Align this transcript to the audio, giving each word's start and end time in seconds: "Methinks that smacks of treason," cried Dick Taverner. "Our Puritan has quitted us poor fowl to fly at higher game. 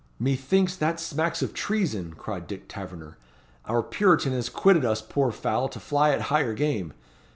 "Methinks 0.17 0.75
that 0.77 0.99
smacks 0.99 1.43
of 1.43 1.53
treason," 1.53 2.15
cried 2.15 2.47
Dick 2.47 2.67
Taverner. 2.67 3.19
"Our 3.65 3.83
Puritan 3.83 4.33
has 4.33 4.49
quitted 4.49 4.83
us 4.83 4.99
poor 4.99 5.31
fowl 5.31 5.69
to 5.69 5.79
fly 5.79 6.09
at 6.09 6.21
higher 6.21 6.55
game. 6.55 6.93